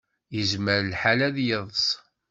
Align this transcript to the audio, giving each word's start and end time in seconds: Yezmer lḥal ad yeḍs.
Yezmer 0.35 0.79
lḥal 0.91 1.19
ad 1.27 1.37
yeḍs. 1.47 1.85